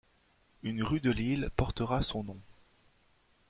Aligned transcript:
Une 0.63 0.81
rue 0.81 0.99
de 0.99 1.11
Lille 1.11 1.51
portera 1.55 2.01
son 2.01 2.23
nom. 2.23 2.41